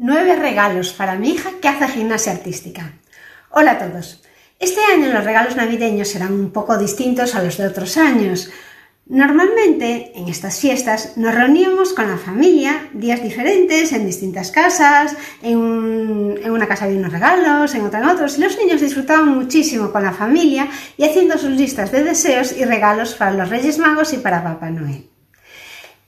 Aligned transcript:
Nueve 0.00 0.36
regalos 0.36 0.92
para 0.92 1.16
mi 1.16 1.30
hija 1.30 1.50
que 1.60 1.66
hace 1.66 1.88
gimnasia 1.88 2.30
artística. 2.30 2.92
Hola 3.50 3.72
a 3.72 3.78
todos. 3.80 4.22
Este 4.60 4.80
año 4.94 5.12
los 5.12 5.24
regalos 5.24 5.56
navideños 5.56 6.06
serán 6.06 6.34
un 6.34 6.52
poco 6.52 6.78
distintos 6.78 7.34
a 7.34 7.42
los 7.42 7.58
de 7.58 7.66
otros 7.66 7.96
años. 7.96 8.48
Normalmente 9.06 10.12
en 10.14 10.28
estas 10.28 10.60
fiestas 10.60 11.16
nos 11.16 11.34
reuníamos 11.34 11.94
con 11.94 12.06
la 12.06 12.16
familia 12.16 12.88
días 12.92 13.24
diferentes 13.24 13.92
en 13.92 14.06
distintas 14.06 14.52
casas, 14.52 15.16
en, 15.42 15.58
una 15.58 16.68
casa 16.68 16.84
había 16.84 17.00
unos 17.00 17.12
regalos, 17.12 17.74
en 17.74 17.84
otra 17.84 17.98
en 17.98 18.06
otros, 18.06 18.38
y 18.38 18.42
los 18.42 18.56
niños 18.56 18.80
disfrutaban 18.80 19.34
muchísimo 19.34 19.90
con 19.90 20.04
la 20.04 20.12
familia 20.12 20.68
y 20.96 21.06
haciendo 21.06 21.36
sus 21.38 21.50
listas 21.50 21.90
de 21.90 22.04
deseos 22.04 22.56
y 22.56 22.64
regalos 22.64 23.16
para 23.16 23.32
los 23.32 23.48
Reyes 23.48 23.78
Magos 23.78 24.12
y 24.12 24.18
para 24.18 24.44
Papá 24.44 24.70
Noel. 24.70 25.10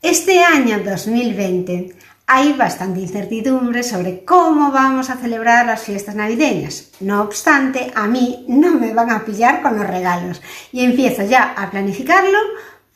Este 0.00 0.44
año 0.44 0.78
2020 0.78 1.96
hay 2.32 2.52
bastante 2.52 3.00
incertidumbre 3.00 3.82
sobre 3.82 4.24
cómo 4.24 4.70
vamos 4.70 5.10
a 5.10 5.16
celebrar 5.16 5.66
las 5.66 5.82
fiestas 5.82 6.14
navideñas. 6.14 6.90
No 7.00 7.22
obstante, 7.22 7.90
a 7.92 8.06
mí 8.06 8.44
no 8.46 8.70
me 8.74 8.94
van 8.94 9.10
a 9.10 9.24
pillar 9.24 9.62
con 9.62 9.76
los 9.76 9.84
regalos 9.84 10.40
y 10.70 10.84
empiezo 10.84 11.24
ya 11.24 11.54
a 11.56 11.68
planificarlo 11.72 12.38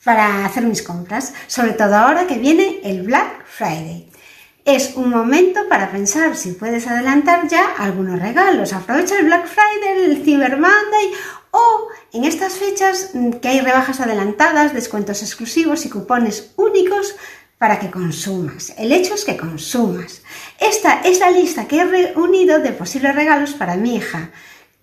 para 0.05 0.45
hacer 0.45 0.63
mis 0.63 0.81
compras, 0.81 1.33
sobre 1.47 1.73
todo 1.73 1.95
ahora 1.95 2.27
que 2.27 2.37
viene 2.37 2.79
el 2.85 3.01
Black 3.01 3.45
Friday. 3.45 4.09
Es 4.63 4.95
un 4.95 5.09
momento 5.09 5.67
para 5.67 5.91
pensar 5.91 6.37
si 6.37 6.53
puedes 6.53 6.87
adelantar 6.87 7.45
ya 7.49 7.73
algunos 7.77 8.21
regalos. 8.21 8.71
Aprovecha 8.71 9.19
el 9.19 9.25
Black 9.25 9.47
Friday, 9.47 10.05
el 10.05 10.23
Cyber 10.23 10.53
Monday 10.53 11.11
o 11.51 11.87
en 12.13 12.23
estas 12.23 12.53
fechas 12.53 13.11
que 13.41 13.49
hay 13.49 13.59
rebajas 13.59 13.99
adelantadas, 13.99 14.73
descuentos 14.73 15.21
exclusivos 15.21 15.85
y 15.85 15.89
cupones 15.89 16.53
únicos 16.55 17.17
para 17.57 17.79
que 17.79 17.89
consumas. 17.89 18.73
El 18.77 18.91
hecho 18.91 19.15
es 19.15 19.25
que 19.25 19.37
consumas. 19.37 20.21
Esta 20.59 21.01
es 21.03 21.19
la 21.19 21.31
lista 21.31 21.67
que 21.67 21.79
he 21.79 21.85
reunido 21.85 22.59
de 22.59 22.71
posibles 22.71 23.15
regalos 23.15 23.53
para 23.53 23.75
mi 23.75 23.95
hija, 23.95 24.31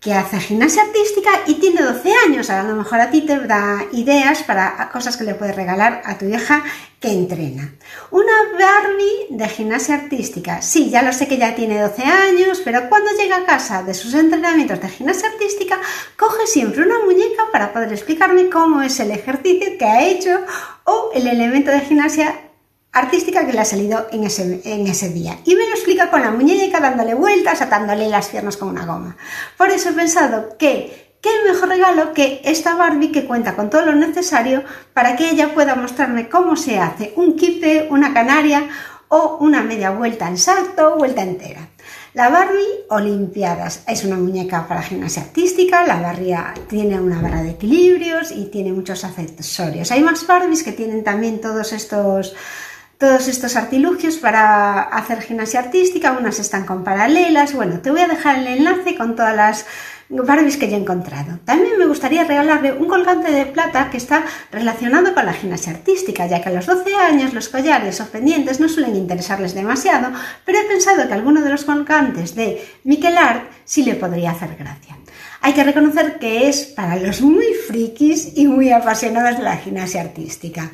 que 0.01 0.13
hace 0.15 0.41
gimnasia 0.41 0.83
artística 0.83 1.31
y 1.47 1.55
tiene 1.55 1.81
12 1.81 2.13
años. 2.27 2.51
A 2.51 2.65
lo 2.65 2.75
mejor 2.75 3.01
a 3.01 3.11
ti 3.11 3.21
te 3.21 3.39
da 3.39 3.85
ideas 3.93 4.43
para 4.43 4.91
cosas 4.91 5.17
que 5.17 5.23
le 5.23 5.35
puedes 5.35 5.55
regalar 5.55 6.03
a 6.05 6.19
tu 6.19 6.25
hija 6.27 6.65
que 6.99 7.13
entrena. 7.13 7.73
Una 8.11 8.33
Barbie 8.59 9.27
de 9.31 9.49
gimnasia 9.49 9.95
artística. 9.95 10.61
Sí, 10.61 10.91
ya 10.91 11.03
lo 11.03 11.13
sé 11.13 11.29
que 11.29 11.39
ya 11.39 11.55
tiene 11.55 11.81
12 11.81 12.03
años, 12.03 12.63
pero 12.65 12.89
cuando 12.89 13.13
llega 13.13 13.37
a 13.37 13.45
casa 13.45 13.85
de 13.85 13.95
sus 13.95 14.15
entrenamientos 14.15 14.81
de 14.81 14.89
gimnasia 14.89 15.29
artística, 15.29 15.79
coge 16.17 16.49
siempre 16.49 16.83
una 16.83 16.99
muñeca 17.05 17.45
para 17.53 17.73
poder 17.73 17.93
explicarme 17.93 18.51
cómo 18.51 18.83
es 18.83 18.99
el 18.99 19.13
ejercicio 19.13 19.79
que 19.79 19.85
ha 19.85 20.05
hecho 20.05 20.41
o 20.83 21.11
el 21.15 21.29
elemento 21.29 21.71
de 21.71 21.81
gimnasia 21.81 22.35
artística 22.93 23.47
que 23.47 23.53
le 23.53 23.61
ha 23.61 23.65
salido 23.65 24.07
en 24.13 24.25
ese, 24.25 25.09
día. 25.09 25.39
Y 25.45 25.55
me 25.55 25.67
lo 25.67 25.75
explica 25.75 26.11
con 26.11 26.21
la 26.21 26.31
muñeca 26.31 26.79
dándole 26.79 27.15
vueltas, 27.15 27.63
atándole 27.63 28.09
las 28.09 28.29
piernas 28.29 28.59
con 28.59 28.69
una 28.69 28.85
goma. 28.85 29.17
Por 29.57 29.71
eso 29.71 29.89
he 29.89 29.93
pensado 29.93 30.57
que 30.59 31.17
qué 31.23 31.31
mejor 31.47 31.71
regalo 31.71 32.13
que 32.13 32.43
esta 32.45 32.75
Barbie 32.75 33.11
que 33.11 33.25
cuenta 33.25 33.57
con 33.57 33.71
todo 33.71 33.87
lo 33.87 33.95
necesario 33.95 34.63
para 34.93 35.17
que 35.17 35.31
ella 35.31 35.55
pueda 35.55 35.75
mostrarme 35.75 36.29
cómo 36.29 36.57
se 36.57 36.79
hace 36.79 37.15
un 37.17 37.37
kipe, 37.37 37.89
una 37.91 38.13
canaria 38.13 38.69
o 39.09 39.39
una 39.41 39.63
media 39.63 39.91
vuelta 39.91 40.29
en 40.29 40.37
salto, 40.37 40.97
vuelta 40.97 41.23
entera. 41.23 41.69
La 42.15 42.29
Barbie 42.29 42.85
Olimpiadas 42.91 43.85
es 43.89 44.05
una 44.05 44.17
muñeca 44.17 44.69
para 44.69 44.83
gimnasia 44.83 45.23
artística, 45.23 45.87
la 45.87 45.99
Barbie 45.99 46.37
tiene 46.69 47.01
una 47.01 47.23
barra 47.23 47.43
de 47.43 47.51
equilibrios 47.53 48.33
y 48.33 48.47
tiene 48.47 48.71
muchos 48.73 49.03
accesorios. 49.05 49.91
Hay 49.91 50.03
más 50.03 50.27
Barbies 50.27 50.63
que 50.63 50.73
tienen 50.73 51.05
también 51.05 51.41
todos 51.41 51.73
estos 51.73 52.35
todos 53.03 53.27
estos 53.27 53.57
artilugios 53.57 54.17
para 54.19 54.81
hacer 54.83 55.23
gimnasia 55.23 55.59
artística, 55.59 56.13
unas 56.13 56.39
están 56.39 56.65
con 56.65 56.85
paralelas, 56.85 57.53
bueno, 57.53 57.81
te 57.81 57.91
voy 57.91 58.01
a 58.01 58.07
dejar 58.07 58.39
el 58.39 58.47
enlace 58.47 58.95
con 58.95 59.17
todas 59.17 59.35
las 59.35 59.67
Barbies 60.09 60.57
que 60.57 60.69
yo 60.69 60.77
he 60.77 60.79
encontrado. 60.79 61.41
También 61.45 61.79
me 61.81 61.87
gustaría 61.87 62.23
regalarle 62.23 62.73
un 62.73 62.87
colgante 62.87 63.33
de 63.33 63.47
plata 63.47 63.91
que 63.91 63.97
está 63.97 64.23
relacionado 64.53 65.15
con 65.15 65.27
la 65.27 65.33
gimnasia 65.33 65.73
artística, 65.73 66.29
ya 66.29 66.41
que 66.41 66.51
a 66.51 66.53
los 66.53 66.67
12 66.67 66.95
años 66.95 67.35
los 67.35 67.49
collares 67.49 68.01
o 68.01 68.07
pendientes 68.07 68.61
no 68.61 68.69
suelen 68.69 68.95
interesarles 68.95 69.53
demasiado, 69.53 70.13
pero 70.45 70.61
he 70.61 70.65
pensado 70.65 71.09
que 71.09 71.15
alguno 71.15 71.41
de 71.41 71.51
los 71.51 71.65
colgantes 71.65 72.37
de 72.37 72.65
Miquel 72.85 73.19
Art 73.19 73.51
sí 73.65 73.83
le 73.83 73.97
podría 73.97 74.31
hacer 74.31 74.55
gracia. 74.57 74.97
Hay 75.45 75.55
que 75.55 75.65
reconocer 75.65 76.21
que 76.21 76.49
es 76.49 76.67
para 76.67 76.97
los 76.97 77.21
muy 77.21 77.47
frikis 77.67 78.33
y 78.37 78.47
muy 78.47 78.71
apasionados 78.71 79.39
de 79.39 79.43
la 79.43 79.57
gimnasia 79.57 80.01
artística. 80.01 80.71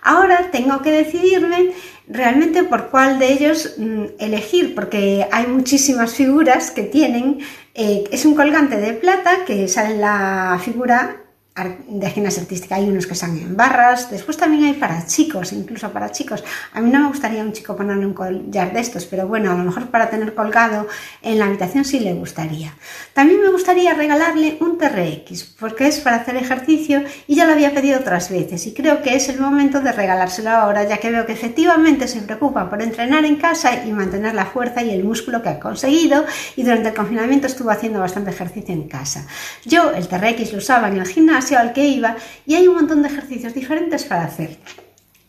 Ahora 0.00 0.48
tengo 0.52 0.80
que 0.80 0.92
decidirme 0.92 1.72
realmente 2.06 2.62
por 2.62 2.88
cuál 2.90 3.18
de 3.18 3.32
ellos 3.32 3.74
mm, 3.78 4.04
elegir, 4.20 4.76
porque 4.76 5.26
hay 5.32 5.48
muchísimas 5.48 6.14
figuras 6.14 6.70
que 6.70 6.84
tienen, 6.84 7.40
eh, 7.74 8.04
es 8.12 8.24
un 8.24 8.36
colgante 8.36 8.76
de 8.76 8.92
plata 8.92 9.44
que 9.44 9.66
sale 9.66 9.98
la 9.98 10.60
figura 10.64 11.16
de 11.54 12.10
gimnasia 12.10 12.42
artística 12.42 12.76
hay 12.76 12.88
unos 12.88 13.06
que 13.06 13.12
están 13.12 13.36
en 13.36 13.54
barras, 13.54 14.10
después 14.10 14.38
también 14.38 14.64
hay 14.64 14.72
para 14.72 15.06
chicos, 15.06 15.52
incluso 15.52 15.92
para 15.92 16.10
chicos. 16.10 16.42
A 16.72 16.80
mí 16.80 16.88
no 16.88 17.00
me 17.00 17.08
gustaría 17.08 17.42
un 17.42 17.52
chico 17.52 17.76
ponerle 17.76 18.06
un 18.06 18.14
collar 18.14 18.72
de 18.72 18.80
estos, 18.80 19.04
pero 19.04 19.28
bueno, 19.28 19.52
a 19.52 19.54
lo 19.54 19.64
mejor 19.64 19.88
para 19.88 20.08
tener 20.08 20.34
colgado 20.34 20.86
en 21.20 21.38
la 21.38 21.44
habitación 21.44 21.84
sí 21.84 22.00
le 22.00 22.14
gustaría. 22.14 22.74
También 23.12 23.42
me 23.42 23.50
gustaría 23.50 23.92
regalarle 23.92 24.56
un 24.60 24.78
TRX, 24.78 25.44
porque 25.60 25.88
es 25.88 26.00
para 26.00 26.16
hacer 26.16 26.36
ejercicio 26.36 27.02
y 27.26 27.34
ya 27.34 27.44
lo 27.44 27.52
había 27.52 27.74
pedido 27.74 28.00
otras 28.00 28.30
veces 28.30 28.66
y 28.66 28.72
creo 28.72 29.02
que 29.02 29.14
es 29.14 29.28
el 29.28 29.38
momento 29.38 29.80
de 29.80 29.92
regalárselo 29.92 30.48
ahora, 30.48 30.84
ya 30.84 30.96
que 30.96 31.10
veo 31.10 31.26
que 31.26 31.32
efectivamente 31.32 32.08
se 32.08 32.22
preocupa 32.22 32.70
por 32.70 32.80
entrenar 32.80 33.26
en 33.26 33.36
casa 33.36 33.84
y 33.84 33.92
mantener 33.92 34.34
la 34.34 34.46
fuerza 34.46 34.82
y 34.82 34.90
el 34.90 35.04
músculo 35.04 35.42
que 35.42 35.50
ha 35.50 35.60
conseguido 35.60 36.24
y 36.56 36.62
durante 36.62 36.88
el 36.88 36.94
confinamiento 36.94 37.46
estuvo 37.46 37.70
haciendo 37.70 38.00
bastante 38.00 38.30
ejercicio 38.30 38.72
en 38.74 38.88
casa. 38.88 39.26
Yo 39.66 39.90
el 39.92 40.08
TRX 40.08 40.52
lo 40.52 40.58
usaba 40.58 40.88
en 40.88 40.96
el 40.96 41.06
gimnasio 41.06 41.41
al 41.50 41.72
que 41.72 41.86
iba 41.86 42.16
y 42.46 42.54
hay 42.54 42.68
un 42.68 42.76
montón 42.76 43.02
de 43.02 43.08
ejercicios 43.08 43.54
diferentes 43.54 44.04
para 44.04 44.24
hacer. 44.24 44.58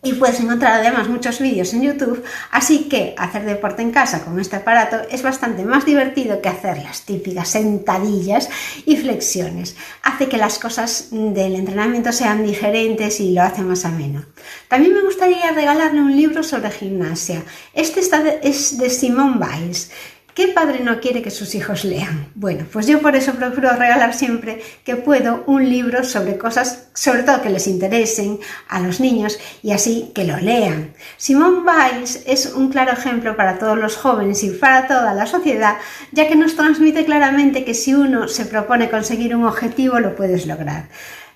Y 0.06 0.12
puedes 0.14 0.42
encontrar 0.42 0.82
además 0.82 1.08
muchos 1.08 1.40
vídeos 1.40 1.74
en 1.74 1.84
YouTube, 1.84 2.26
así 2.52 2.90
que 2.90 3.16
hacer 3.18 3.46
deporte 3.46 3.82
en 3.82 3.92
casa 3.92 4.26
con 4.26 4.38
este 4.38 4.58
aparato 4.58 4.98
es 5.10 5.24
bastante 5.24 5.64
más 5.64 5.86
divertido 5.86 6.42
que 6.42 6.50
hacer 6.50 6.80
las 6.80 7.04
típicas 7.04 7.48
sentadillas 7.48 8.50
y 8.86 8.98
flexiones. 8.98 9.78
Hace 10.02 10.28
que 10.28 10.36
las 10.36 10.60
cosas 10.60 11.08
del 11.12 11.56
entrenamiento 11.56 12.12
sean 12.12 12.46
diferentes 12.46 13.22
y 13.22 13.32
lo 13.32 13.44
hace 13.44 13.62
más 13.62 13.86
ameno. 13.86 14.26
También 14.68 14.94
me 14.94 15.04
gustaría 15.04 15.52
regalarle 15.52 16.02
un 16.02 16.18
libro 16.18 16.44
sobre 16.44 16.70
gimnasia. 16.70 17.42
Este 17.74 18.02
es 18.42 18.78
de 18.78 18.90
Simone 18.90 19.40
Biles 19.40 19.90
¿Qué 20.34 20.48
padre 20.48 20.80
no 20.80 21.00
quiere 21.00 21.22
que 21.22 21.30
sus 21.30 21.54
hijos 21.54 21.84
lean? 21.84 22.32
Bueno, 22.34 22.66
pues 22.74 22.88
yo 22.88 23.02
por 23.02 23.16
eso 23.16 23.34
procuro 23.34 23.70
regalar 23.74 24.16
siempre 24.16 24.64
que 24.84 24.96
puedo 24.96 25.44
un 25.46 25.70
libro 25.70 26.04
sobre 26.04 26.40
cosas, 26.40 26.88
sobre 26.96 27.22
todo 27.22 27.44
que 27.44 27.52
les 27.52 27.68
interesen 27.68 28.40
a 28.68 28.80
los 28.80 29.00
niños 29.00 29.38
y 29.62 29.74
así 29.74 30.12
que 30.16 30.24
lo 30.24 30.38
lean. 30.38 30.94
Simone 31.18 31.62
Biles 31.62 32.24
es 32.26 32.48
un 32.48 32.70
claro 32.70 32.94
ejemplo 32.94 33.36
para 33.36 33.60
todos 33.60 33.78
los 33.78 33.96
jóvenes 33.96 34.44
y 34.44 34.50
para 34.50 34.88
toda 34.88 35.14
la 35.14 35.28
sociedad, 35.28 35.78
ya 36.12 36.28
que 36.28 36.36
nos 36.36 36.56
transmite 36.56 37.06
claramente 37.06 37.64
que 37.64 37.76
si 37.76 37.94
uno 37.94 38.28
se 38.28 38.46
propone 38.46 38.90
conseguir 38.90 39.36
un 39.36 39.46
objetivo 39.46 40.00
lo 40.00 40.16
puedes 40.16 40.48
lograr. 40.48 40.86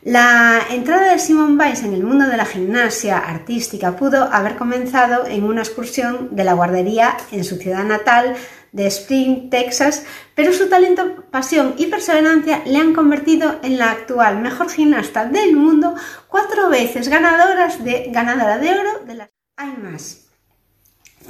La 0.03 0.61
entrada 0.69 1.11
de 1.11 1.19
Simone 1.19 1.61
Biles 1.61 1.83
en 1.83 1.93
el 1.93 2.03
mundo 2.03 2.27
de 2.27 2.37
la 2.37 2.45
gimnasia 2.45 3.17
artística 3.17 3.95
pudo 3.95 4.23
haber 4.31 4.55
comenzado 4.55 5.25
en 5.25 5.43
una 5.43 5.61
excursión 5.61 6.35
de 6.35 6.43
la 6.43 6.53
guardería 6.53 7.17
en 7.31 7.43
su 7.43 7.57
ciudad 7.57 7.83
natal 7.83 8.35
de 8.71 8.85
Spring, 8.87 9.49
Texas, 9.49 10.03
pero 10.35 10.53
su 10.53 10.69
talento, 10.69 11.23
pasión 11.31 11.73
y 11.77 11.87
perseverancia 11.87 12.61
le 12.65 12.77
han 12.77 12.93
convertido 12.93 13.59
en 13.63 13.79
la 13.79 13.91
actual 13.91 14.39
mejor 14.39 14.69
gimnasta 14.69 15.25
del 15.25 15.55
mundo, 15.55 15.95
cuatro 16.27 16.69
veces 16.69 17.09
ganadoras 17.09 17.83
de, 17.83 18.09
ganadora 18.11 18.59
de 18.59 18.69
oro 18.71 18.99
de 19.05 19.15
las... 19.15 19.29
Hay 19.55 19.73
más. 19.81 20.25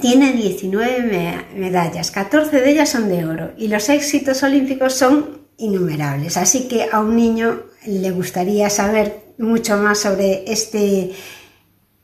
Tiene 0.00 0.32
19 0.32 1.46
medallas, 1.56 2.10
14 2.10 2.60
de 2.60 2.70
ellas 2.70 2.90
son 2.90 3.08
de 3.08 3.24
oro 3.24 3.52
y 3.56 3.68
los 3.68 3.88
éxitos 3.88 4.42
olímpicos 4.42 4.94
son 4.94 5.48
innumerables. 5.56 6.36
Así 6.36 6.68
que 6.68 6.88
a 6.92 7.00
un 7.00 7.16
niño 7.16 7.62
le 7.88 8.10
gustaría 8.10 8.68
saber 8.70 9.34
mucho 9.38 9.76
más 9.78 9.98
sobre 9.98 10.44
este, 10.46 11.12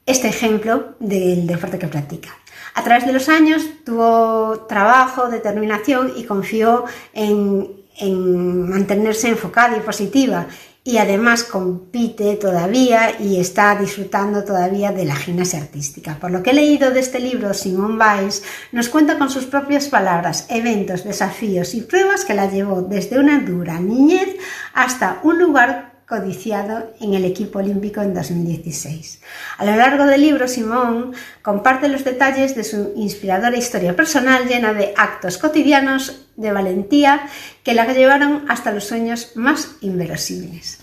este 0.07 0.29
ejemplo 0.29 0.95
del 0.99 1.47
deporte 1.47 1.79
que 1.79 1.89
practica. 1.89 2.31
A 2.75 2.83
través 2.83 3.07
de 3.07 3.13
los 3.13 3.29
años 3.29 3.63
tuvo 3.85 4.67
trabajo, 4.69 5.29
determinación 5.29 6.13
y 6.17 6.25
confió 6.25 6.85
en, 7.13 7.69
en 7.99 8.69
mantenerse 8.69 9.29
enfocada 9.29 9.77
y 9.77 9.81
positiva 9.81 10.47
y 10.87 10.99
además 10.99 11.45
compite 11.45 12.37
todavía 12.37 13.19
y 13.19 13.41
está 13.41 13.75
disfrutando 13.75 14.45
todavía 14.45 14.93
de 14.93 15.07
la 15.07 15.17
gimnasia 15.17 15.61
artística. 15.61 16.19
Por 16.21 16.31
lo 16.31 16.43
que 16.43 16.51
he 16.51 16.55
leído 16.55 16.91
de 16.91 17.01
este 17.01 17.21
libro, 17.21 17.55
Simone 17.55 17.97
Biles 17.97 18.43
nos 18.71 18.91
cuenta 18.91 19.17
con 19.17 19.31
sus 19.31 19.47
propias 19.47 19.89
palabras 19.89 20.47
eventos, 20.51 21.03
desafíos 21.03 21.75
y 21.75 21.81
pruebas 21.81 22.27
que 22.27 22.35
la 22.35 22.51
llevó 22.51 22.83
desde 22.83 23.19
una 23.19 23.41
dura 23.41 23.81
niñez 23.81 24.37
hasta 24.75 25.21
un 25.23 25.39
lugar 25.39 25.95
codiciado 26.07 26.93
en 27.01 27.15
el 27.15 27.25
equipo 27.25 27.61
olímpico 27.61 28.03
en 28.03 28.13
2016. 28.13 29.23
A 29.57 29.65
lo 29.65 29.75
largo 29.77 30.05
del 30.05 30.21
libro, 30.21 30.49
Simón 30.49 31.15
comparte 31.41 31.89
los 31.89 32.05
detalles 32.05 32.55
de 32.55 32.63
su 32.63 32.93
inspiradora 32.95 33.57
historia 33.57 33.97
personal 33.97 34.47
llena 34.47 34.75
de 34.75 34.93
actos 34.99 35.39
cotidianos 35.39 36.24
de 36.37 36.53
valentía 36.53 37.27
que 37.63 37.75
la 37.75 37.93
llevaron 37.93 38.45
hasta 38.49 38.73
los 38.73 38.85
sueños 38.85 39.33
más 39.35 39.77
inverosímiles. 39.81 40.81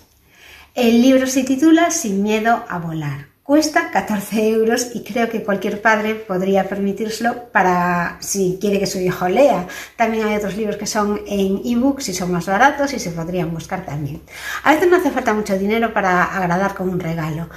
El 0.74 1.02
libro 1.02 1.28
se 1.28 1.44
titula 1.44 1.92
Sin 1.92 2.24
miedo 2.24 2.64
a 2.70 2.80
volar. 2.80 3.32
Cuesta 3.44 3.92
14 3.92 4.50
euros 4.50 4.92
y 4.94 5.04
creo 5.04 5.28
que 5.28 5.44
cualquier 5.44 5.82
padre 5.82 6.16
podría 6.16 6.70
permitírselo 6.70 7.52
para 7.52 8.16
si 8.22 8.58
quiere 8.62 8.80
que 8.80 8.86
su 8.86 9.00
hijo 9.00 9.28
lea. 9.28 9.68
También 9.98 10.26
hay 10.28 10.38
otros 10.38 10.56
libros 10.56 10.78
que 10.78 10.86
son 10.86 11.20
en 11.28 11.60
ebooks 11.66 12.08
y 12.08 12.14
son 12.14 12.32
más 12.32 12.46
baratos 12.46 12.94
y 12.94 13.00
se 13.00 13.10
podrían 13.10 13.52
buscar 13.52 13.86
también. 13.86 14.22
A 14.64 14.74
veces 14.74 14.90
no 14.90 14.96
hace 14.96 15.12
falta 15.12 15.34
mucho 15.34 15.58
dinero 15.58 15.94
para 15.94 16.24
agradar 16.24 16.76
con 16.76 16.88
un 16.88 17.02
regalo. 17.02 17.50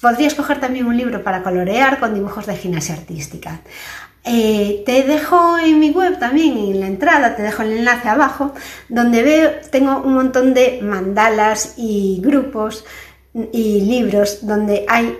Podrías 0.00 0.34
coger 0.34 0.60
también 0.60 0.84
un 0.84 0.96
libro 0.96 1.22
para 1.22 1.42
colorear 1.42 1.98
con 2.00 2.12
dibujos 2.12 2.44
de 2.44 2.56
gimnasia 2.56 2.96
artística. 2.96 3.62
Eh, 4.24 4.82
te 4.84 5.02
dejo 5.04 5.58
en 5.58 5.78
mi 5.78 5.90
web 5.90 6.18
también, 6.18 6.58
en 6.58 6.80
la 6.80 6.86
entrada, 6.86 7.36
te 7.36 7.42
dejo 7.42 7.62
el 7.62 7.78
enlace 7.78 8.08
abajo, 8.08 8.52
donde 8.88 9.22
veo, 9.22 9.50
tengo 9.70 10.02
un 10.02 10.14
montón 10.14 10.52
de 10.52 10.80
mandalas 10.82 11.74
y 11.76 12.20
grupos 12.22 12.84
y 13.52 13.80
libros 13.82 14.46
donde 14.46 14.84
hay 14.88 15.16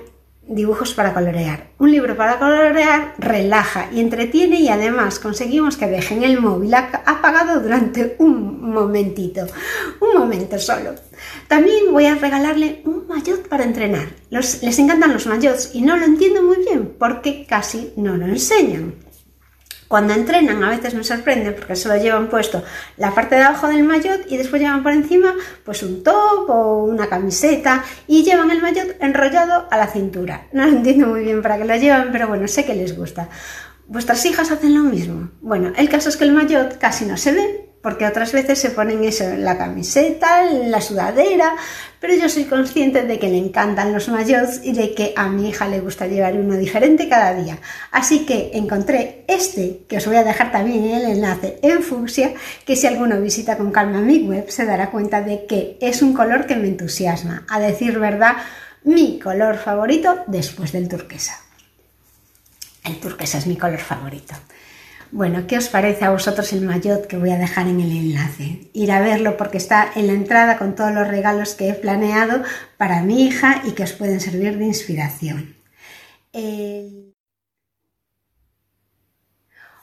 dibujos 0.51 0.95
para 0.95 1.15
colorear. 1.15 1.71
Un 1.79 1.93
libro 1.93 2.17
para 2.17 2.39
colorear 2.39 3.15
relaja 3.19 3.89
y 3.93 4.01
entretiene 4.01 4.61
y 4.61 4.69
además 4.69 5.19
conseguimos 5.19 5.77
que 5.77 5.87
dejen 5.87 6.25
el 6.25 6.41
móvil 6.41 6.75
apagado 6.75 7.61
durante 7.61 8.17
un 8.19 8.71
momentito, 8.71 9.47
un 10.01 10.21
momento 10.21 10.59
solo. 10.59 10.95
También 11.49 11.93
voy 11.93 12.07
a 12.07 12.17
regalarle 12.17 12.83
un 12.85 13.07
maillot 13.09 13.49
para 13.49 13.65
entrenar. 13.65 14.09
les 14.31 14.79
encantan 14.79 15.13
los 15.13 15.27
maillots 15.27 15.71
y 15.75 15.83
no 15.83 15.97
lo 15.97 16.05
entiendo 16.05 16.43
muy 16.43 16.59
bien 16.59 16.95
porque 16.99 17.47
casi 17.49 17.93
no 17.97 18.17
lo 18.17 18.27
enseñan. 18.27 18.95
Cuando 19.91 20.15
entrenan 20.15 20.63
a 20.63 20.71
veces 20.71 20.95
me 20.95 21.03
sorprende 21.03 21.51
porque 21.51 21.75
solo 21.75 21.97
llevan 21.97 22.29
puesto 22.29 22.63
la 22.97 23.13
parte 23.13 23.35
de 23.35 23.43
abajo 23.43 23.67
del 23.67 23.83
maillot 23.83 24.21
y 24.31 24.37
después 24.37 24.63
llevan 24.63 24.85
por 24.85 24.93
encima 24.93 25.35
pues 25.65 25.83
un 25.83 26.05
top 26.05 26.49
o 26.49 26.85
una 26.85 27.09
camiseta 27.09 27.83
y 28.07 28.23
llevan 28.23 28.53
el 28.53 28.63
maillot 28.63 28.95
enrollado 29.01 29.67
a 29.69 29.77
la 29.77 29.89
cintura. 29.89 30.47
No 30.53 30.65
lo 30.65 30.71
entiendo 30.77 31.09
muy 31.09 31.25
bien 31.25 31.43
para 31.43 31.59
qué 31.59 31.65
lo 31.65 31.75
llevan, 31.75 32.11
pero 32.13 32.29
bueno, 32.29 32.47
sé 32.47 32.65
que 32.65 32.77
les 32.77 32.97
gusta. 32.97 33.31
¿Vuestras 33.89 34.25
hijas 34.27 34.53
hacen 34.53 34.77
lo 34.77 34.85
mismo? 34.85 35.31
Bueno, 35.41 35.73
el 35.77 35.89
caso 35.89 36.09
es 36.09 36.17
que 36.17 36.23
el 36.23 36.35
maillot 36.35 36.79
casi 36.79 37.05
no 37.05 37.17
se 37.17 37.33
ve 37.33 37.70
porque 37.83 38.07
otras 38.07 38.33
veces 38.33 38.59
se 38.59 38.71
ponen 38.71 39.05
eso 39.05 39.25
en 39.25 39.45
la 39.45 39.57
camiseta, 39.57 40.51
en 40.51 40.71
la 40.71 40.81
sudadera, 40.81 41.55
pero 41.99 42.15
yo 42.15 42.29
soy 42.29 42.45
consciente 42.45 43.03
de 43.03 43.19
que 43.19 43.29
le 43.29 43.39
encantan 43.39 43.93
los 43.93 44.09
maillots 44.09 44.61
y 44.63 44.73
de 44.73 44.95
que 44.95 45.15
a 45.17 45.29
mi 45.29 45.49
hija 45.49 45.67
le 45.67 45.81
gusta 45.81 46.07
llevar 46.07 46.35
uno 46.35 46.57
diferente 46.57 47.09
cada 47.09 47.35
día. 47.35 47.59
Así 47.91 48.27
que 48.27 48.51
encontré 48.55 49.25
este, 49.29 49.83
que 49.89 49.97
os 49.97 50.07
voy 50.07 50.17
a 50.17 50.25
dejar 50.25 50.53
también 50.53 50.85
el 50.85 51.05
enlace 51.05 51.59
en 51.63 51.83
fucsia, 51.83 52.35
que 52.67 52.77
si 52.77 52.87
alguno 52.87 53.21
visita 53.21 53.57
con 53.57 53.73
calma 53.73 54.01
mi 54.01 54.19
web 54.21 54.51
se 54.51 54.67
dará 54.67 54.91
cuenta 54.91 55.23
de 55.23 55.47
que 55.47 55.79
es 55.81 56.03
un 56.03 56.13
color 56.13 56.47
que 56.47 56.57
me 56.57 56.69
entusiasma. 56.69 57.45
A 57.49 57.61
decir 57.61 57.99
verdad, 57.99 58.37
mi 58.85 59.19
color 59.19 59.57
favorito 59.57 60.25
después 60.27 60.73
del 60.73 60.89
turquesa. 60.89 61.39
El 62.85 62.99
turquesa 62.99 63.39
es 63.39 63.47
mi 63.47 63.57
color 63.57 63.79
favorito. 63.79 64.35
Bueno, 65.13 65.47
¿qué 65.49 65.59
os 65.59 65.69
parece 65.69 66.05
a 66.05 66.11
vosotros 66.11 66.53
el 66.53 66.61
maillot 66.61 67.07
que 67.09 67.17
voy 67.17 67.31
a 67.31 67.39
dejar 67.39 67.67
en 67.67 67.81
el 67.81 67.91
enlace? 67.91 68.71
Ir 68.73 68.93
a 68.93 69.01
verlo 69.01 69.37
porque 69.37 69.59
está 69.59 69.91
en 69.97 70.07
la 70.07 70.13
entrada 70.13 70.57
con 70.57 70.77
todos 70.77 70.93
los 70.93 71.09
regalos 71.09 71.55
que 71.55 71.69
he 71.69 71.75
planeado 71.75 72.45
para 72.77 73.03
mi 73.03 73.27
hija 73.27 73.61
y 73.65 73.73
que 73.73 73.83
os 73.83 73.93
pueden 73.93 74.21
servir 74.21 74.57
de 74.57 74.67
inspiración. 74.67 75.57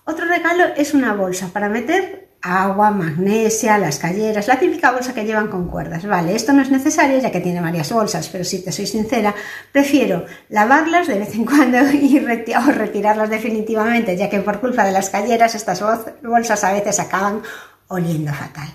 Otro 0.06 0.26
regalo 0.28 0.64
es 0.78 0.94
una 0.94 1.14
bolsa 1.14 1.50
para 1.52 1.68
meter 1.68 2.27
agua, 2.42 2.92
magnesia, 2.92 3.78
las 3.78 4.00
calleras, 4.00 4.48
la 4.48 4.60
típica 4.60 4.92
bolsa 4.92 5.14
que 5.14 5.26
llevan 5.26 5.48
con 5.48 5.68
cuerdas. 5.68 6.06
Vale, 6.06 6.36
esto 6.36 6.54
no 6.54 6.62
es 6.62 6.72
necesario 6.72 7.20
ya 7.20 7.32
que 7.32 7.42
tiene 7.42 7.62
varias 7.62 7.92
bolsas, 7.92 8.30
pero 8.30 8.44
si 8.44 8.64
te 8.64 8.72
soy 8.72 8.88
sincera, 8.88 9.34
prefiero 9.72 10.26
lavarlas 10.50 11.08
de 11.08 11.20
vez 11.20 11.36
en 11.36 11.46
cuando 11.46 11.80
y 11.92 12.20
retirarlas 12.20 13.30
definitivamente, 13.30 14.16
ya 14.16 14.30
que 14.30 14.40
por 14.40 14.60
culpa 14.60 14.86
de 14.86 14.92
las 14.92 15.10
calleras 15.10 15.56
estas 15.56 15.84
bolsas 16.24 16.64
a 16.64 16.74
veces 16.74 17.00
acaban 17.00 17.42
oliendo 17.88 18.34
fatal. 18.34 18.70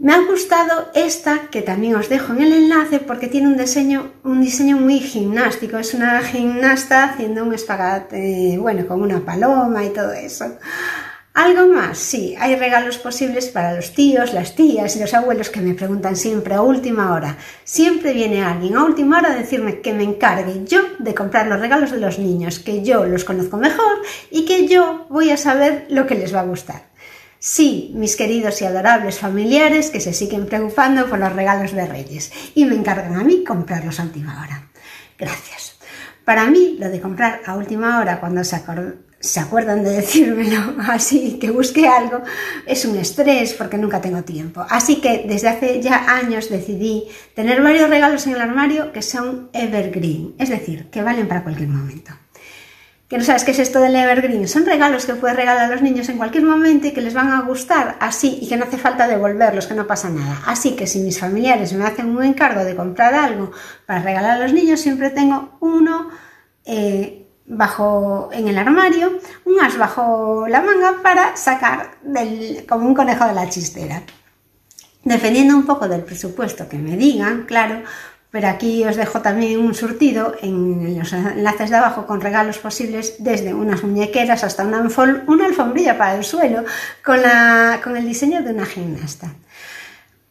Me 0.00 0.14
ha 0.14 0.20
gustado 0.20 0.92
esta 0.94 1.48
que 1.50 1.60
también 1.60 1.96
os 1.96 2.08
dejo 2.08 2.32
en 2.32 2.42
el 2.42 2.52
enlace 2.52 3.00
porque 3.00 3.26
tiene 3.26 3.48
un 3.48 3.56
diseño, 3.56 4.12
un 4.22 4.40
diseño 4.40 4.76
muy 4.76 5.00
gimnástico. 5.00 5.76
Es 5.76 5.92
una 5.92 6.22
gimnasta 6.22 7.02
haciendo 7.02 7.42
un 7.42 7.52
espagate, 7.52 8.58
bueno, 8.58 8.86
con 8.86 9.02
una 9.02 9.18
paloma 9.24 9.84
y 9.84 9.88
todo 9.88 10.12
eso. 10.12 10.56
¿Algo 11.38 11.72
más? 11.72 11.98
Sí, 11.98 12.34
hay 12.36 12.56
regalos 12.56 12.98
posibles 12.98 13.46
para 13.46 13.72
los 13.72 13.92
tíos, 13.92 14.32
las 14.32 14.56
tías 14.56 14.96
y 14.96 14.98
los 14.98 15.14
abuelos 15.14 15.50
que 15.50 15.60
me 15.60 15.72
preguntan 15.72 16.16
siempre 16.16 16.54
a 16.54 16.62
última 16.62 17.12
hora. 17.14 17.36
Siempre 17.62 18.12
viene 18.12 18.42
alguien 18.42 18.76
a 18.76 18.82
última 18.82 19.18
hora 19.18 19.30
a 19.30 19.36
decirme 19.36 19.80
que 19.80 19.92
me 19.92 20.02
encargue 20.02 20.64
yo 20.64 20.80
de 20.98 21.14
comprar 21.14 21.46
los 21.46 21.60
regalos 21.60 21.92
de 21.92 22.00
los 22.00 22.18
niños, 22.18 22.58
que 22.58 22.82
yo 22.82 23.04
los 23.04 23.22
conozco 23.22 23.56
mejor 23.56 24.02
y 24.32 24.46
que 24.46 24.66
yo 24.66 25.06
voy 25.10 25.30
a 25.30 25.36
saber 25.36 25.86
lo 25.90 26.08
que 26.08 26.16
les 26.16 26.34
va 26.34 26.40
a 26.40 26.44
gustar. 26.44 26.88
Sí, 27.38 27.92
mis 27.94 28.16
queridos 28.16 28.60
y 28.60 28.64
adorables 28.64 29.20
familiares 29.20 29.90
que 29.90 30.00
se 30.00 30.14
siguen 30.14 30.46
preocupando 30.46 31.06
por 31.06 31.20
los 31.20 31.32
regalos 31.32 31.70
de 31.70 31.86
Reyes 31.86 32.32
y 32.56 32.64
me 32.64 32.74
encargan 32.74 33.14
a 33.14 33.22
mí 33.22 33.44
comprarlos 33.44 34.00
a 34.00 34.02
última 34.02 34.42
hora. 34.42 34.70
Gracias. 35.16 35.78
Para 36.24 36.46
mí, 36.46 36.76
lo 36.80 36.88
de 36.88 37.00
comprar 37.00 37.42
a 37.46 37.54
última 37.54 38.00
hora 38.00 38.18
cuando 38.18 38.42
se, 38.42 38.56
se 39.20 39.40
acuerdan 39.40 39.82
de 39.82 39.90
decírmelo 39.90 40.74
así, 40.88 41.38
que 41.40 41.50
busque 41.50 41.88
algo, 41.88 42.22
es 42.66 42.84
un 42.84 42.96
estrés 42.96 43.54
porque 43.54 43.78
nunca 43.78 44.00
tengo 44.00 44.22
tiempo. 44.22 44.64
Así 44.68 45.00
que 45.00 45.24
desde 45.26 45.48
hace 45.48 45.82
ya 45.82 46.14
años 46.14 46.50
decidí 46.50 47.04
tener 47.34 47.62
varios 47.62 47.90
regalos 47.90 48.26
en 48.26 48.34
el 48.34 48.40
armario 48.40 48.92
que 48.92 49.02
son 49.02 49.50
evergreen, 49.52 50.34
es 50.38 50.50
decir, 50.50 50.88
que 50.90 51.02
valen 51.02 51.26
para 51.28 51.42
cualquier 51.42 51.68
momento. 51.68 52.12
Que 53.08 53.16
no 53.16 53.24
sabes 53.24 53.42
qué 53.42 53.52
es 53.52 53.58
esto 53.58 53.80
del 53.80 53.96
evergreen, 53.96 54.46
son 54.46 54.66
regalos 54.66 55.06
que 55.06 55.14
puedes 55.14 55.34
regalar 55.34 55.64
a 55.64 55.74
los 55.74 55.80
niños 55.80 56.10
en 56.10 56.18
cualquier 56.18 56.44
momento 56.44 56.88
y 56.88 56.92
que 56.92 57.00
les 57.00 57.14
van 57.14 57.32
a 57.32 57.40
gustar 57.40 57.96
así 58.00 58.38
y 58.42 58.48
que 58.48 58.58
no 58.58 58.66
hace 58.66 58.76
falta 58.76 59.08
devolverlos, 59.08 59.66
que 59.66 59.74
no 59.74 59.86
pasa 59.86 60.10
nada. 60.10 60.42
Así 60.46 60.76
que 60.76 60.86
si 60.86 61.00
mis 61.00 61.18
familiares 61.18 61.72
me 61.72 61.86
hacen 61.86 62.14
un 62.14 62.22
encargo 62.22 62.64
de 62.64 62.76
comprar 62.76 63.14
algo 63.14 63.50
para 63.86 64.02
regalar 64.02 64.32
a 64.32 64.42
los 64.42 64.52
niños, 64.52 64.80
siempre 64.80 65.08
tengo 65.08 65.56
uno 65.60 66.10
eh, 66.66 67.27
bajo 67.48 68.28
en 68.32 68.46
el 68.46 68.58
armario, 68.58 69.18
un 69.44 69.60
as 69.60 69.76
bajo 69.76 70.46
la 70.48 70.60
manga 70.60 70.96
para 71.02 71.36
sacar 71.36 71.96
del, 72.02 72.64
como 72.68 72.86
un 72.86 72.94
conejo 72.94 73.24
de 73.26 73.34
la 73.34 73.48
chistera. 73.48 74.02
Dependiendo 75.02 75.56
un 75.56 75.64
poco 75.64 75.88
del 75.88 76.02
presupuesto 76.02 76.68
que 76.68 76.76
me 76.76 76.96
digan, 76.96 77.44
claro, 77.46 77.82
pero 78.30 78.48
aquí 78.48 78.84
os 78.84 78.96
dejo 78.96 79.22
también 79.22 79.58
un 79.58 79.74
surtido 79.74 80.34
en 80.42 80.98
los 80.98 81.12
enlaces 81.14 81.70
de 81.70 81.76
abajo 81.76 82.06
con 82.06 82.20
regalos 82.20 82.58
posibles 82.58 83.16
desde 83.18 83.54
unas 83.54 83.82
muñequeras 83.82 84.44
hasta 84.44 84.64
una, 84.64 84.80
alfombrilla 85.46 85.96
para 85.96 86.16
el 86.16 86.24
suelo 86.24 86.64
con, 87.02 87.22
la, 87.22 87.80
con 87.82 87.96
el 87.96 88.04
diseño 88.04 88.42
de 88.42 88.50
una 88.50 88.66
gimnasta. 88.66 89.32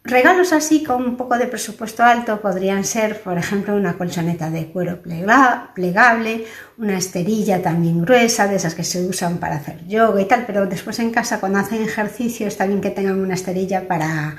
Regalos 0.08 0.54
así 0.54 0.86
con 0.86 1.04
un 1.04 1.18
poco 1.18 1.38
de 1.38 1.48
presupuesto 1.48 2.02
alto 2.02 2.40
podrían 2.40 2.86
ser, 2.86 3.22
por 3.22 3.38
ejemplo, 3.38 3.76
una 3.76 3.98
colchoneta 3.98 4.50
de 4.50 4.68
cuero 4.68 5.02
plegable, 5.02 6.46
una 6.78 6.98
esterilla 6.98 7.62
también 7.62 8.06
gruesa, 8.06 8.48
de 8.48 8.56
esas 8.56 8.74
que 8.74 8.86
se 8.86 9.06
usan 9.06 9.38
para 9.38 9.58
hacer 9.58 9.86
yoga 9.86 10.22
y 10.22 10.26
tal, 10.26 10.46
pero 10.46 10.66
después 10.66 10.98
en 11.00 11.12
casa 11.12 11.42
cuando 11.42 11.60
hacen 11.60 11.84
ejercicio 11.84 12.48
está 12.48 12.66
bien 12.66 12.80
que 12.80 12.92
tengan 12.92 13.20
una 13.20 13.34
esterilla 13.34 13.86
para, 13.86 14.38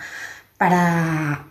para 0.56 1.48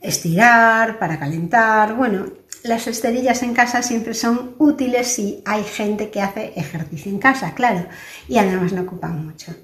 estirar, 0.00 0.98
para 0.98 1.18
calentar. 1.18 1.94
Bueno, 1.94 2.24
las 2.62 2.86
esterillas 2.86 3.42
en 3.42 3.52
casa 3.52 3.82
siempre 3.82 4.14
son 4.14 4.54
útiles 4.60 5.08
si 5.08 5.42
hay 5.44 5.62
gente 5.62 6.10
que 6.10 6.22
hace 6.22 6.54
ejercicio 6.56 7.12
en 7.12 7.18
casa, 7.18 7.52
claro, 7.52 7.86
y 8.28 8.38
además 8.38 8.72
no 8.72 8.80
ocupan 8.80 9.26
mucho. 9.26 9.54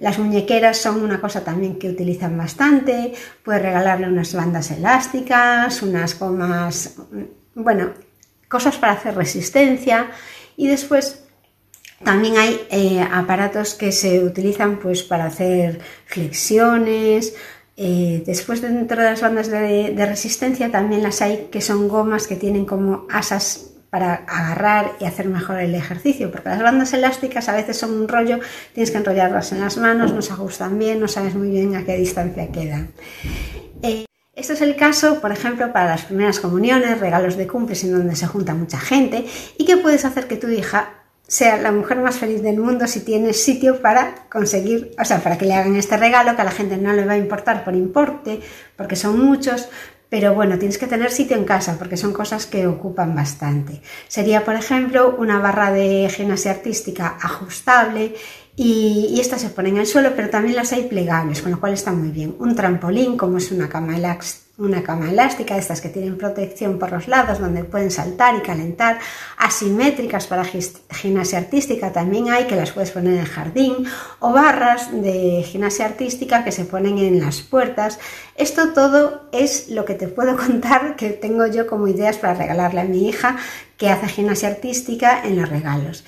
Las 0.00 0.18
muñequeras 0.18 0.78
son 0.78 1.02
una 1.02 1.20
cosa 1.20 1.44
también 1.44 1.78
que 1.78 1.90
utilizan 1.90 2.36
bastante. 2.36 3.12
Puedes 3.44 3.62
regalarle 3.62 4.08
unas 4.08 4.34
bandas 4.34 4.70
elásticas, 4.70 5.82
unas 5.82 6.18
gomas, 6.18 6.96
bueno, 7.54 7.90
cosas 8.48 8.78
para 8.78 8.94
hacer 8.94 9.14
resistencia. 9.14 10.10
Y 10.56 10.68
después 10.68 11.24
también 12.02 12.38
hay 12.38 12.66
eh, 12.70 13.06
aparatos 13.12 13.74
que 13.74 13.92
se 13.92 14.24
utilizan 14.24 14.78
pues 14.78 15.02
para 15.02 15.26
hacer 15.26 15.80
flexiones. 16.06 17.34
Eh, 17.76 18.22
después 18.24 18.62
dentro 18.62 19.02
de 19.02 19.10
las 19.10 19.20
bandas 19.20 19.50
de, 19.50 19.92
de 19.94 20.06
resistencia 20.06 20.70
también 20.70 21.02
las 21.02 21.20
hay 21.20 21.48
que 21.50 21.60
son 21.60 21.88
gomas 21.88 22.26
que 22.26 22.36
tienen 22.36 22.64
como 22.64 23.06
asas 23.10 23.69
para 23.90 24.14
agarrar 24.26 24.92
y 25.00 25.04
hacer 25.04 25.28
mejor 25.28 25.58
el 25.58 25.74
ejercicio, 25.74 26.30
porque 26.30 26.48
las 26.48 26.62
bandas 26.62 26.92
elásticas 26.92 27.48
a 27.48 27.54
veces 27.54 27.76
son 27.76 27.92
un 27.92 28.08
rollo, 28.08 28.38
tienes 28.72 28.90
que 28.90 28.98
enrollarlas 28.98 29.52
en 29.52 29.60
las 29.60 29.76
manos, 29.76 30.12
no 30.12 30.22
se 30.22 30.32
ajustan 30.32 30.78
bien, 30.78 31.00
no 31.00 31.08
sabes 31.08 31.34
muy 31.34 31.50
bien 31.50 31.74
a 31.74 31.84
qué 31.84 31.96
distancia 31.96 32.50
quedan. 32.52 32.90
Eh, 33.82 34.06
este 34.34 34.52
es 34.52 34.60
el 34.62 34.76
caso, 34.76 35.20
por 35.20 35.32
ejemplo, 35.32 35.72
para 35.72 35.86
las 35.90 36.04
primeras 36.04 36.38
comuniones, 36.38 37.00
regalos 37.00 37.36
de 37.36 37.48
cumples 37.48 37.82
en 37.84 37.92
donde 37.92 38.14
se 38.16 38.26
junta 38.26 38.54
mucha 38.54 38.78
gente 38.78 39.26
y 39.58 39.64
que 39.64 39.76
puedes 39.76 40.04
hacer 40.04 40.28
que 40.28 40.36
tu 40.36 40.48
hija 40.48 40.94
sea 41.26 41.58
la 41.58 41.70
mujer 41.70 41.98
más 41.98 42.18
feliz 42.18 42.42
del 42.42 42.58
mundo 42.58 42.88
si 42.88 43.00
tienes 43.00 43.40
sitio 43.42 43.80
para 43.80 44.26
conseguir, 44.28 44.92
o 44.98 45.04
sea, 45.04 45.22
para 45.22 45.38
que 45.38 45.46
le 45.46 45.54
hagan 45.54 45.76
este 45.76 45.96
regalo, 45.96 46.34
que 46.34 46.42
a 46.42 46.44
la 46.44 46.50
gente 46.50 46.76
no 46.76 46.92
le 46.92 47.04
va 47.06 47.12
a 47.12 47.18
importar 47.18 47.64
por 47.64 47.76
importe, 47.76 48.40
porque 48.76 48.96
son 48.96 49.24
muchos, 49.24 49.68
pero 50.10 50.34
bueno, 50.34 50.58
tienes 50.58 50.76
que 50.76 50.88
tener 50.88 51.12
sitio 51.12 51.36
en 51.36 51.44
casa 51.44 51.76
porque 51.78 51.96
son 51.96 52.12
cosas 52.12 52.44
que 52.44 52.66
ocupan 52.66 53.14
bastante. 53.14 53.80
Sería, 54.08 54.44
por 54.44 54.56
ejemplo, 54.56 55.14
una 55.16 55.38
barra 55.38 55.70
de 55.70 56.10
gimnasia 56.10 56.50
artística 56.50 57.16
ajustable 57.22 58.14
y, 58.56 59.18
estas 59.20 59.40
se 59.40 59.50
ponen 59.50 59.76
en 59.76 59.80
el 59.82 59.86
suelo, 59.86 60.12
pero 60.16 60.28
también 60.28 60.56
las 60.56 60.72
hay 60.72 60.82
plegables, 60.82 61.40
con 61.40 61.52
lo 61.52 61.60
cual 61.60 61.72
está 61.72 61.92
muy 61.92 62.08
bien. 62.08 62.34
Un 62.40 62.56
trampolín, 62.56 63.16
como 63.16 63.38
es 63.38 63.52
una 63.52 63.68
cama, 63.68 63.96
una 64.60 64.82
cama 64.82 65.10
elástica, 65.10 65.56
estas 65.56 65.80
que 65.80 65.88
tienen 65.88 66.18
protección 66.18 66.78
por 66.78 66.92
los 66.92 67.08
lados, 67.08 67.38
donde 67.38 67.64
pueden 67.64 67.90
saltar 67.90 68.36
y 68.36 68.40
calentar. 68.40 68.98
Asimétricas 69.38 70.26
para 70.26 70.44
gimnasia 70.44 71.38
artística 71.38 71.92
también 71.92 72.28
hay, 72.28 72.44
que 72.46 72.56
las 72.56 72.72
puedes 72.72 72.90
poner 72.90 73.14
en 73.14 73.20
el 73.20 73.26
jardín. 73.26 73.86
O 74.18 74.32
barras 74.32 74.90
de 74.92 75.42
gimnasia 75.46 75.86
artística 75.86 76.44
que 76.44 76.52
se 76.52 76.64
ponen 76.64 76.98
en 76.98 77.20
las 77.20 77.40
puertas. 77.40 77.98
Esto 78.36 78.72
todo 78.72 79.22
es 79.32 79.68
lo 79.70 79.84
que 79.84 79.94
te 79.94 80.08
puedo 80.08 80.36
contar 80.46 80.96
que 80.96 81.10
tengo 81.10 81.46
yo 81.46 81.66
como 81.66 81.88
ideas 81.88 82.18
para 82.18 82.34
regalarle 82.34 82.80
a 82.80 82.84
mi 82.84 83.08
hija 83.08 83.36
que 83.78 83.88
hace 83.88 84.08
gimnasia 84.08 84.50
artística 84.50 85.22
en 85.24 85.40
los 85.40 85.48
regalos. 85.48 86.04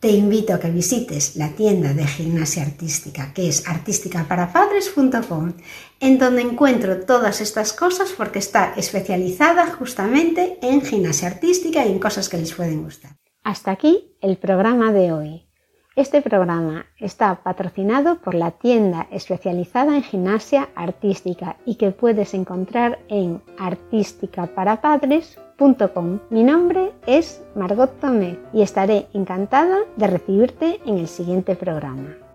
Te 0.00 0.08
invito 0.08 0.54
a 0.54 0.58
que 0.58 0.70
visites 0.70 1.36
la 1.36 1.50
tienda 1.50 1.92
de 1.92 2.06
gimnasia 2.06 2.62
artística 2.62 3.34
que 3.34 3.48
es 3.48 3.68
artísticaparapadres.com, 3.68 5.52
en 6.00 6.18
donde 6.18 6.40
encuentro 6.40 7.04
todas 7.04 7.42
estas 7.42 7.74
cosas 7.74 8.14
porque 8.16 8.38
está 8.38 8.72
especializada 8.78 9.66
justamente 9.66 10.58
en 10.62 10.80
gimnasia 10.80 11.28
artística 11.28 11.84
y 11.84 11.92
en 11.92 11.98
cosas 11.98 12.30
que 12.30 12.38
les 12.38 12.54
pueden 12.54 12.82
gustar. 12.82 13.10
Hasta 13.44 13.72
aquí 13.72 14.14
el 14.22 14.38
programa 14.38 14.90
de 14.90 15.12
hoy. 15.12 15.46
Este 15.96 16.22
programa 16.22 16.86
está 16.98 17.42
patrocinado 17.42 18.22
por 18.22 18.34
la 18.34 18.52
tienda 18.52 19.06
especializada 19.10 19.96
en 19.96 20.02
gimnasia 20.02 20.70
artística 20.76 21.58
y 21.66 21.74
que 21.74 21.90
puedes 21.90 22.32
encontrar 22.32 23.00
en 23.08 23.42
artísticaparapadres.com. 23.58 25.49
Mi 26.30 26.42
nombre 26.42 26.92
es 27.06 27.42
Margot 27.54 27.90
Tomé 28.00 28.38
y 28.54 28.62
estaré 28.62 29.08
encantada 29.12 29.80
de 29.96 30.06
recibirte 30.06 30.80
en 30.86 30.96
el 30.96 31.06
siguiente 31.06 31.54
programa. 31.54 32.29